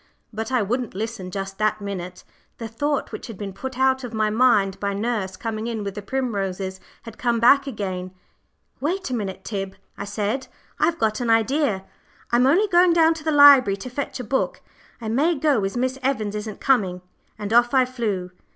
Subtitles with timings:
[0.33, 2.23] But I wouldn't listen just that minute.
[2.57, 5.93] The thought which had been put out of my mind by nurse coming in with
[5.93, 8.09] the primroses had come back again.
[8.79, 10.47] "Wait a minute, Tib," I said,
[10.79, 11.85] "I've got an idea.
[12.31, 14.63] I'm only going down to the library to fetch a book.
[14.99, 17.03] I may go as Miss Evans isn't coming;"
[17.37, 18.31] and off I flew.